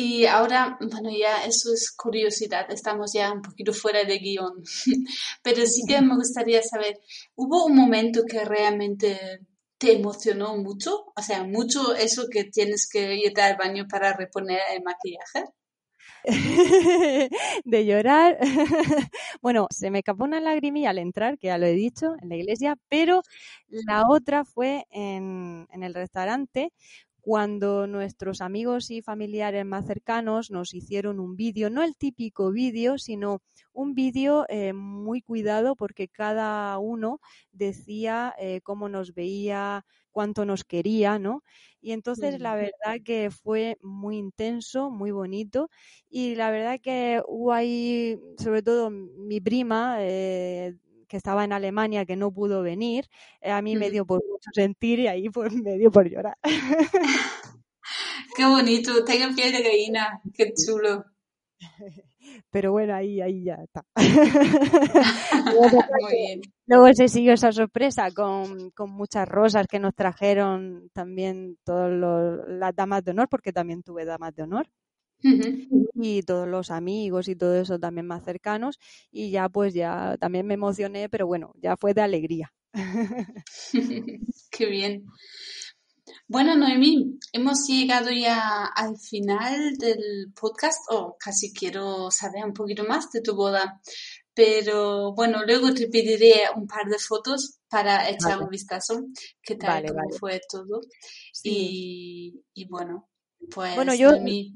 Y 0.00 0.26
ahora, 0.26 0.78
bueno, 0.80 1.10
ya 1.10 1.44
eso 1.44 1.72
es 1.74 1.90
curiosidad, 1.90 2.70
estamos 2.70 3.12
ya 3.14 3.32
un 3.32 3.42
poquito 3.42 3.72
fuera 3.72 4.04
de 4.04 4.18
guion, 4.18 4.62
pero 5.42 5.66
sí 5.66 5.82
que 5.88 6.00
me 6.00 6.14
gustaría 6.14 6.62
saber, 6.62 7.00
¿hubo 7.34 7.64
un 7.64 7.74
momento 7.74 8.22
que 8.24 8.44
realmente 8.44 9.40
te 9.76 9.94
emocionó 9.94 10.56
mucho? 10.56 11.12
O 11.16 11.20
sea, 11.20 11.42
mucho 11.42 11.96
eso 11.96 12.28
que 12.30 12.44
tienes 12.44 12.88
que 12.88 13.16
irte 13.16 13.42
al 13.42 13.56
baño 13.56 13.86
para 13.90 14.12
reponer 14.12 14.60
el 14.72 14.84
maquillaje. 14.84 15.46
de 17.64 17.84
llorar. 17.84 18.38
Bueno, 19.40 19.66
se 19.70 19.90
me 19.90 19.98
escapó 19.98 20.24
una 20.24 20.40
lagrimilla 20.40 20.90
al 20.90 20.98
entrar, 20.98 21.38
que 21.38 21.48
ya 21.48 21.58
lo 21.58 21.66
he 21.66 21.72
dicho, 21.72 22.14
en 22.20 22.28
la 22.28 22.36
iglesia, 22.36 22.76
pero 22.88 23.22
la 23.68 24.04
otra 24.08 24.44
fue 24.44 24.86
en, 24.90 25.66
el 25.70 25.94
restaurante 25.94 26.72
cuando 27.20 27.86
nuestros 27.86 28.40
amigos 28.40 28.90
y 28.90 29.02
familiares 29.02 29.64
más 29.66 29.86
cercanos 29.86 30.50
nos 30.50 30.72
hicieron 30.72 31.20
un 31.20 31.36
vídeo, 31.36 31.68
no 31.68 31.82
el 31.82 31.94
típico 31.96 32.50
vídeo, 32.52 32.96
sino 32.96 33.42
un 33.72 33.94
vídeo 33.94 34.46
eh, 34.48 34.72
muy 34.72 35.20
cuidado 35.20 35.76
porque 35.76 36.08
cada 36.08 36.78
uno 36.78 37.20
decía 37.52 38.34
eh, 38.38 38.60
cómo 38.62 38.88
nos 38.88 39.14
veía, 39.14 39.84
cuánto 40.18 40.44
nos 40.44 40.64
quería, 40.64 41.20
¿no? 41.20 41.44
Y 41.80 41.92
entonces 41.92 42.40
la 42.40 42.56
verdad 42.56 42.96
que 43.04 43.30
fue 43.30 43.78
muy 43.82 44.16
intenso, 44.16 44.90
muy 44.90 45.12
bonito 45.12 45.70
y 46.10 46.34
la 46.34 46.50
verdad 46.50 46.80
que 46.82 47.22
hubo 47.28 47.52
ahí, 47.52 48.18
sobre 48.36 48.62
todo 48.62 48.90
mi 48.90 49.40
prima, 49.40 49.98
eh, 50.00 50.74
que 51.06 51.16
estaba 51.16 51.44
en 51.44 51.52
Alemania, 51.52 52.04
que 52.04 52.16
no 52.16 52.32
pudo 52.32 52.62
venir, 52.62 53.04
eh, 53.40 53.52
a 53.52 53.62
mí 53.62 53.76
me 53.76 53.92
dio 53.92 54.04
por 54.04 54.20
mucho 54.28 54.50
sentir 54.52 54.98
y 54.98 55.06
ahí 55.06 55.30
pues 55.30 55.52
me 55.52 55.78
dio 55.78 55.92
por 55.92 56.10
llorar. 56.10 56.36
Qué 58.36 58.44
bonito, 58.44 59.04
tengo 59.04 59.32
piel 59.36 59.52
de 59.52 59.62
gallina, 59.62 60.20
qué 60.34 60.52
chulo. 60.52 61.04
Pero 62.50 62.72
bueno, 62.72 62.94
ahí, 62.94 63.20
ahí 63.20 63.44
ya 63.44 63.54
está. 63.56 63.84
Muy 65.44 66.12
bien. 66.12 66.40
Luego 66.66 66.92
se 66.94 67.08
siguió 67.08 67.32
esa 67.32 67.52
sorpresa 67.52 68.10
con, 68.10 68.70
con 68.70 68.90
muchas 68.90 69.28
rosas 69.28 69.66
que 69.66 69.78
nos 69.78 69.94
trajeron 69.94 70.90
también 70.92 71.58
todas 71.64 71.90
las 72.48 72.74
damas 72.74 73.04
de 73.04 73.12
honor, 73.12 73.28
porque 73.30 73.52
también 73.52 73.82
tuve 73.82 74.04
damas 74.04 74.34
de 74.34 74.42
honor 74.42 74.68
y 75.94 76.22
todos 76.22 76.46
los 76.48 76.70
amigos 76.70 77.28
y 77.28 77.36
todo 77.36 77.56
eso 77.56 77.78
también 77.78 78.06
más 78.06 78.24
cercanos 78.24 78.78
y 79.10 79.30
ya 79.30 79.48
pues 79.48 79.74
ya 79.74 80.16
también 80.18 80.46
me 80.46 80.54
emocioné, 80.54 81.08
pero 81.08 81.26
bueno, 81.26 81.52
ya 81.60 81.76
fue 81.76 81.94
de 81.94 82.02
alegría. 82.02 82.52
Qué 84.50 84.66
bien. 84.66 85.04
Bueno, 86.30 86.54
Noemí, 86.56 87.18
hemos 87.32 87.66
llegado 87.66 88.10
ya 88.10 88.66
al 88.66 88.98
final 88.98 89.78
del 89.78 90.30
podcast, 90.38 90.78
o 90.90 90.96
oh, 90.96 91.16
casi 91.18 91.54
quiero 91.54 92.10
saber 92.10 92.44
un 92.44 92.52
poquito 92.52 92.84
más 92.84 93.10
de 93.10 93.22
tu 93.22 93.34
boda, 93.34 93.80
pero 94.34 95.14
bueno, 95.14 95.42
luego 95.46 95.72
te 95.72 95.88
pediré 95.88 96.42
un 96.54 96.66
par 96.66 96.84
de 96.84 96.98
fotos 96.98 97.60
para 97.70 98.10
echar 98.10 98.42
un 98.42 98.50
vistazo, 98.50 99.06
qué 99.40 99.54
tal 99.56 99.86
fue 100.20 100.38
todo. 100.50 100.82
Y, 101.42 102.44
y 102.52 102.68
bueno, 102.68 103.08
Pues 103.50 103.74
bueno, 103.74 103.94
yo 103.94 104.10
Noemí, 104.10 104.54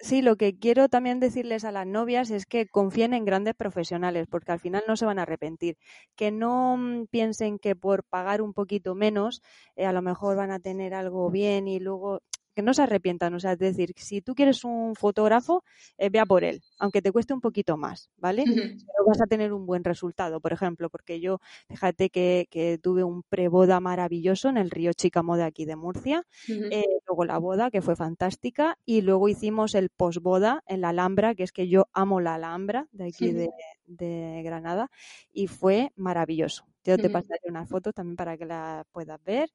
sí, 0.00 0.22
lo 0.22 0.36
que 0.36 0.58
quiero 0.58 0.88
también 0.88 1.20
decirles 1.20 1.64
a 1.64 1.72
las 1.72 1.86
novias 1.86 2.30
es 2.30 2.46
que 2.46 2.66
confíen 2.66 3.14
en 3.14 3.24
grandes 3.24 3.54
profesionales, 3.54 4.26
porque 4.30 4.52
al 4.52 4.60
final 4.60 4.82
no 4.88 4.96
se 4.96 5.06
van 5.06 5.18
a 5.18 5.22
arrepentir. 5.22 5.76
Que 6.16 6.30
no 6.30 6.76
mm, 6.76 7.06
piensen 7.10 7.58
que 7.58 7.76
por 7.76 8.04
pagar 8.04 8.42
un 8.42 8.52
poquito 8.54 8.94
menos, 8.94 9.42
eh, 9.76 9.86
a 9.86 9.92
lo 9.92 10.02
mejor 10.02 10.36
van 10.36 10.50
a 10.50 10.60
tener 10.60 10.94
algo 10.94 11.30
bien 11.30 11.68
y 11.68 11.80
luego 11.80 12.20
que 12.60 12.66
no 12.66 12.74
se 12.74 12.82
arrepientan. 12.82 13.34
O 13.34 13.40
sea, 13.40 13.52
es 13.52 13.58
decir, 13.58 13.92
si 13.96 14.20
tú 14.20 14.34
quieres 14.34 14.64
un 14.64 14.94
fotógrafo, 14.94 15.64
eh, 15.98 16.10
vea 16.10 16.26
por 16.26 16.44
él, 16.44 16.62
aunque 16.78 17.00
te 17.00 17.10
cueste 17.10 17.32
un 17.32 17.40
poquito 17.40 17.76
más, 17.76 18.10
¿vale? 18.18 18.44
Pero 18.46 19.06
vas 19.06 19.20
a 19.20 19.26
tener 19.26 19.52
un 19.52 19.66
buen 19.66 19.82
resultado, 19.82 20.40
por 20.40 20.52
ejemplo, 20.52 20.90
porque 20.90 21.20
yo, 21.20 21.40
fíjate 21.68 22.10
que, 22.10 22.46
que 22.50 22.78
tuve 22.78 23.02
un 23.02 23.22
preboda 23.22 23.80
maravilloso 23.80 24.48
en 24.48 24.58
el 24.58 24.70
río 24.70 24.92
Chicamo 24.92 25.36
de 25.36 25.44
aquí 25.44 25.64
de 25.64 25.76
Murcia, 25.76 26.26
eh, 26.48 26.84
luego 27.06 27.24
la 27.24 27.38
boda, 27.38 27.70
que 27.70 27.80
fue 27.80 27.96
fantástica, 27.96 28.76
y 28.84 29.00
luego 29.00 29.28
hicimos 29.28 29.74
el 29.74 29.88
posboda 29.88 30.62
en 30.66 30.82
la 30.82 30.90
Alhambra, 30.90 31.34
que 31.34 31.44
es 31.44 31.52
que 31.52 31.68
yo 31.68 31.88
amo 31.92 32.20
la 32.20 32.34
Alhambra 32.34 32.88
de 32.92 33.06
aquí 33.06 33.32
de, 33.32 33.48
de 33.86 34.42
Granada, 34.44 34.90
y 35.32 35.46
fue 35.46 35.92
maravilloso. 35.96 36.69
Yo 36.84 36.98
te 36.98 37.10
pasaré 37.10 37.40
una 37.48 37.66
foto 37.66 37.92
también 37.92 38.16
para 38.16 38.36
que 38.38 38.46
la 38.46 38.84
puedas 38.92 39.22
ver. 39.22 39.50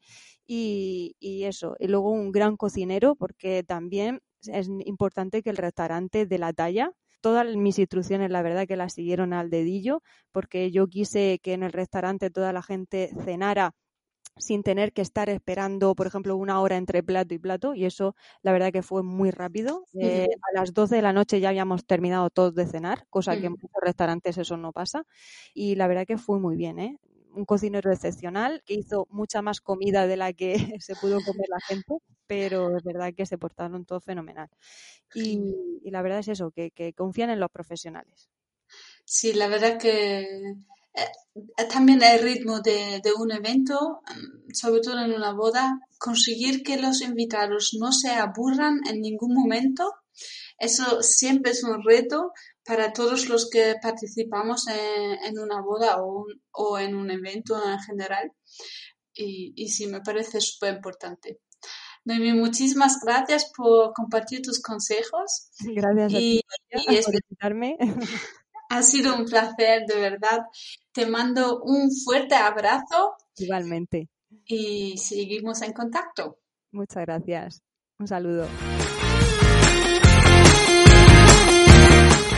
Y, 0.46 1.16
y 1.20 1.44
eso, 1.46 1.76
y 1.80 1.88
luego 1.88 2.12
un 2.12 2.32
gran 2.32 2.58
cocinero, 2.58 3.16
porque 3.16 3.64
también 3.64 4.20
es 4.48 4.70
importante 4.86 5.42
que 5.42 5.50
el 5.50 5.58
restaurante 5.58 6.26
de 6.26 6.38
la 6.38 6.54
talla, 6.54 6.92
todas 7.22 7.56
mis 7.56 7.80
instrucciones, 7.80 8.30
la 8.32 8.42
verdad 8.44 8.68
que 8.68 8.76
las 8.78 8.94
siguieron 8.94 9.34
al 9.34 9.50
dedillo, 9.50 10.02
porque 10.32 10.72
yo 10.72 10.88
quise 10.88 11.40
que 11.42 11.54
en 11.54 11.64
el 11.64 11.74
restaurante 11.74 12.30
toda 12.30 12.54
la 12.54 12.62
gente 12.64 13.10
cenara 13.24 13.72
sin 14.38 14.64
tener 14.64 14.92
que 14.94 15.02
estar 15.02 15.30
esperando, 15.30 15.96
por 15.96 16.08
ejemplo, 16.08 16.36
una 16.38 16.60
hora 16.62 16.78
entre 16.78 17.04
plato 17.04 17.34
y 17.34 17.40
plato, 17.40 17.74
y 17.76 17.86
eso 17.86 18.16
la 18.42 18.52
verdad 18.54 18.72
que 18.74 18.84
fue 18.84 19.04
muy 19.04 19.32
rápido. 19.32 19.88
Eh, 20.00 20.28
a 20.54 20.60
las 20.60 20.74
12 20.74 20.98
de 20.98 21.02
la 21.02 21.14
noche 21.14 21.40
ya 21.40 21.50
habíamos 21.50 21.86
terminado 21.86 22.30
todos 22.30 22.54
de 22.56 22.68
cenar, 22.68 23.06
cosa 23.10 23.38
que 23.38 23.48
en 23.48 23.54
Ujú. 23.54 23.62
muchos 23.62 23.80
restaurantes 23.82 24.38
eso 24.38 24.58
no 24.58 24.74
pasa, 24.74 25.04
y 25.54 25.76
la 25.76 25.88
verdad 25.88 26.06
que 26.08 26.18
fue 26.18 26.40
muy 26.40 26.56
bien, 26.58 26.80
¿eh? 26.80 26.98
Un 27.36 27.46
cocinero 27.46 27.92
excepcional 27.92 28.64
que 28.66 28.76
hizo 28.76 29.08
mucha 29.10 29.42
más 29.42 29.62
comida 29.62 30.08
de 30.08 30.18
la 30.18 30.34
que 30.34 30.54
se 30.82 30.96
pudo 30.96 31.20
comer 31.24 31.48
la 31.50 31.60
gente, 31.68 31.96
pero 32.28 32.78
es 32.78 32.84
verdad 32.84 33.14
que 33.16 33.26
se 33.26 33.38
portaron 33.38 33.86
todos 33.86 34.04
fenomenal. 34.04 34.50
Y, 35.14 35.40
y 35.84 35.92
la 35.92 36.02
verdad 36.02 36.20
es 36.20 36.30
eso, 36.30 36.52
que, 36.52 36.72
que 36.72 36.94
confían 36.94 37.30
en 37.30 37.40
los 37.40 37.52
profesionales. 37.52 38.30
Sí, 39.06 39.34
la 39.34 39.48
verdad 39.48 39.78
que 39.78 40.22
eh, 40.22 41.12
eh, 41.36 41.66
también 41.70 42.02
el 42.02 42.22
ritmo 42.22 42.62
de, 42.62 43.02
de 43.04 43.14
un 43.14 43.32
evento, 43.32 44.02
mm, 44.08 44.54
sobre 44.54 44.82
todo 44.82 45.00
en 45.00 45.14
una 45.14 45.34
boda, 45.34 45.80
conseguir 46.00 46.64
que 46.64 46.78
los 46.78 47.02
invitados 47.02 47.76
no 47.80 47.92
se 47.92 48.12
aburran 48.12 48.80
en 48.90 49.02
ningún 49.02 49.34
momento, 49.34 49.94
eso 50.58 51.02
siempre 51.04 51.52
es 51.52 51.64
un 51.64 51.84
reto 51.84 52.32
para 52.66 52.92
todos 52.94 53.30
los 53.30 53.50
que 53.50 53.76
participamos 53.82 54.68
en, 54.68 55.24
en 55.24 55.40
una 55.40 55.62
boda 55.62 56.02
o, 56.02 56.24
un- 56.24 56.42
o 56.52 56.78
en 56.80 56.96
un 56.96 57.12
evento 57.12 57.56
en 57.64 57.80
general. 57.80 58.32
Y, 59.14 59.54
y 59.56 59.70
sí, 59.70 59.88
me 59.88 60.02
parece 60.02 60.42
súper 60.42 60.76
importante. 60.76 61.40
Noemi, 62.06 62.34
muchísimas 62.34 63.00
gracias 63.04 63.52
por 63.56 63.92
compartir 63.94 64.42
tus 64.44 64.62
consejos 64.62 65.50
Gracias 65.60 66.14
a 66.14 66.18
y, 66.20 66.42
ti 66.42 66.42
y 66.72 66.76
María, 66.86 67.00
es 67.00 67.06
por 67.06 67.16
invitarme. 67.16 67.78
ha 68.70 68.84
sido 68.84 69.16
un 69.16 69.26
placer, 69.26 69.86
de 69.88 69.96
verdad. 70.00 70.42
Te 70.92 71.06
mando 71.08 71.62
un 71.64 71.90
fuerte 71.92 72.36
abrazo 72.36 73.16
Igualmente. 73.38 74.10
y 74.46 74.98
seguimos 74.98 75.62
en 75.64 75.74
contacto. 75.74 76.40
Muchas 76.72 77.06
gracias. 77.06 77.62
Un 77.98 78.08
saludo. 78.08 78.48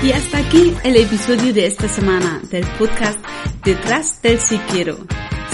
Y 0.03 0.11
hasta 0.11 0.37
aquí 0.37 0.75
el 0.83 0.95
episodio 0.95 1.53
de 1.53 1.65
esta 1.65 1.87
semana 1.87 2.39
del 2.51 2.65
podcast 2.77 3.17
Detrás 3.63 4.21
del 4.21 4.39
Si 4.39 4.57
Quiero. 4.59 4.97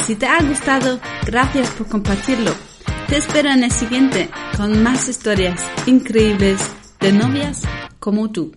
Si 0.06 0.16
te 0.16 0.26
ha 0.26 0.42
gustado, 0.44 1.00
gracias 1.26 1.70
por 1.72 1.88
compartirlo. 1.88 2.52
Te 3.08 3.18
espero 3.18 3.50
en 3.50 3.64
el 3.64 3.72
siguiente 3.72 4.30
con 4.58 4.84
más 4.84 5.08
historias 5.08 5.62
increíbles 5.86 6.60
de 7.00 7.14
novias 7.14 7.62
como 8.00 8.32
tú. 8.32 8.54